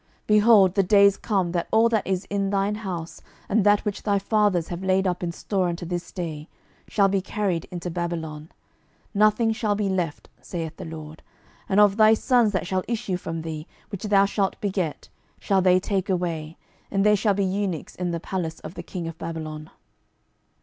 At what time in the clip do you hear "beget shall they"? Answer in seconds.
14.59-15.79